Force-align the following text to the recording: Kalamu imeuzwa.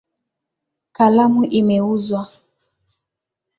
Kalamu 0.95 1.41
imeuzwa. 1.59 2.21